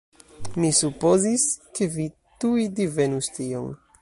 [0.61, 1.45] Mi supozis,
[1.75, 2.09] ke vi
[2.45, 3.73] tuj divenus tion.